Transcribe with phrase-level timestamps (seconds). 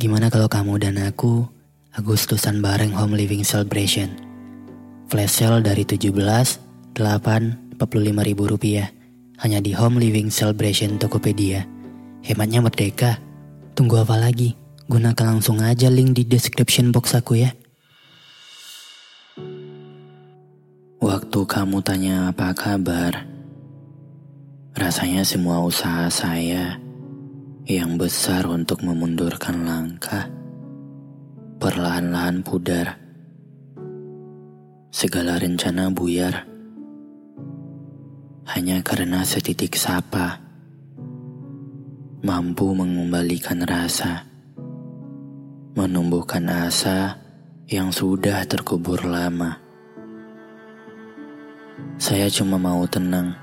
[0.00, 1.44] gimana kalau kamu dan aku
[1.92, 4.08] Agustusan bareng Home Living Celebration?
[5.12, 7.76] Flash sale dari 17, 8, 45
[8.24, 8.88] ribu rupiah
[9.44, 11.68] hanya di Home Living Celebration Tokopedia.
[12.24, 13.20] Hematnya merdeka.
[13.76, 14.56] Tunggu apa lagi?
[14.88, 17.52] Gunakan langsung aja link di description box aku ya.
[21.04, 23.28] Waktu kamu tanya apa kabar,
[24.72, 26.80] rasanya semua usaha saya
[27.68, 30.30] yang besar untuk memundurkan langkah
[31.60, 32.96] perlahan-lahan pudar.
[34.90, 36.48] Segala rencana buyar
[38.50, 40.40] hanya karena setitik sapa
[42.20, 44.28] mampu mengembalikan rasa,
[45.72, 47.16] menumbuhkan asa
[47.64, 49.56] yang sudah terkubur lama.
[51.96, 53.36] Saya cuma mau tenang.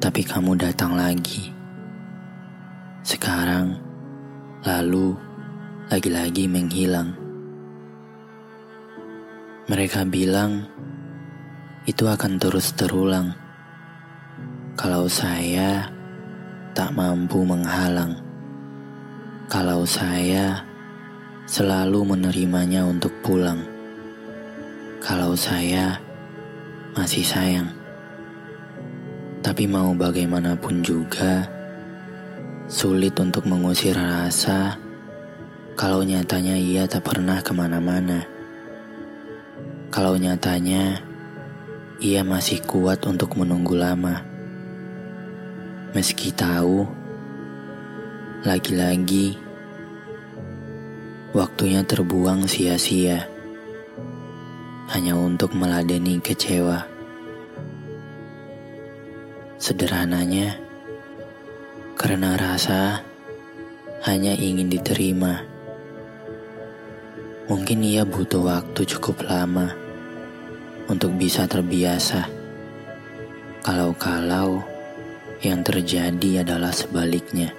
[0.00, 1.59] Tapi kamu datang lagi.
[3.10, 3.74] Sekarang,
[4.62, 5.18] lalu,
[5.90, 7.10] lagi-lagi menghilang.
[9.66, 10.70] Mereka bilang
[11.90, 13.34] itu akan terus terulang.
[14.78, 15.90] Kalau saya
[16.70, 18.14] tak mampu menghalang.
[19.50, 20.62] Kalau saya
[21.50, 23.58] selalu menerimanya untuk pulang.
[25.02, 25.98] Kalau saya
[26.94, 27.74] masih sayang.
[29.42, 31.58] Tapi mau bagaimanapun juga,
[32.70, 34.78] sulit untuk mengusir rasa
[35.74, 38.22] kalau nyatanya ia tak pernah ke mana-mana.
[39.90, 41.02] Kalau nyatanya
[41.98, 44.22] ia masih kuat untuk menunggu lama.
[45.98, 46.86] Meski tahu,
[48.46, 49.34] lagi-lagi
[51.34, 53.26] waktunya terbuang sia-sia
[54.94, 56.86] hanya untuk meladeni kecewa.
[59.58, 60.69] Sederhananya,
[62.00, 63.04] karena rasa
[64.08, 65.44] hanya ingin diterima.
[67.44, 69.68] Mungkin ia butuh waktu cukup lama
[70.88, 72.24] untuk bisa terbiasa.
[73.60, 74.64] Kalau-kalau
[75.44, 77.52] yang terjadi adalah sebaliknya.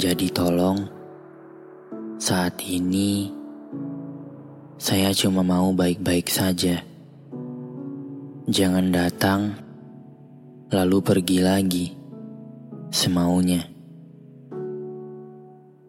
[0.00, 0.88] Jadi tolong,
[2.16, 3.28] saat ini
[4.80, 6.80] saya cuma mau baik-baik saja.
[8.48, 9.60] Jangan datang,
[10.70, 11.86] lalu pergi lagi,
[12.94, 13.66] semaunya.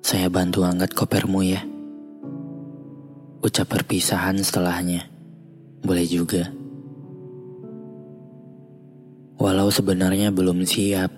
[0.02, 1.62] Saya bantu angkat kopermu ya.
[3.46, 5.06] Ucap perpisahan setelahnya.
[5.86, 6.50] Boleh juga.
[9.38, 11.14] Walau sebenarnya belum siap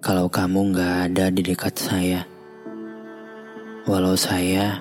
[0.00, 2.24] kalau kamu gak ada di dekat saya.
[3.84, 4.80] Walau saya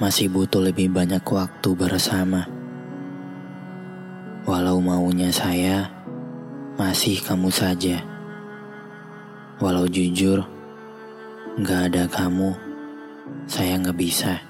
[0.00, 2.48] masih butuh lebih banyak waktu bersama.
[4.48, 6.03] Walau maunya saya,
[6.74, 8.02] masih kamu saja.
[9.62, 10.42] Walau jujur,
[11.62, 12.50] gak ada kamu,
[13.46, 14.42] saya gak bisa.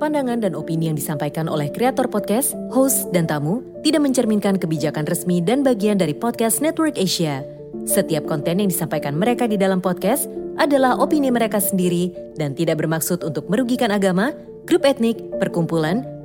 [0.00, 5.44] Pandangan dan opini yang disampaikan oleh kreator podcast, host, dan tamu tidak mencerminkan kebijakan resmi
[5.44, 7.44] dan bagian dari podcast Network Asia.
[7.84, 10.24] Setiap konten yang disampaikan mereka di dalam podcast
[10.56, 14.32] adalah opini mereka sendiri dan tidak bermaksud untuk merugikan agama,
[14.64, 16.00] grup etnik, perkumpulan,